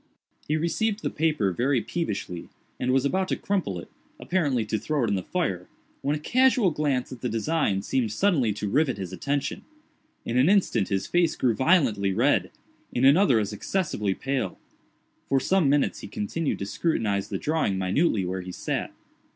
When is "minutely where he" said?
17.77-18.51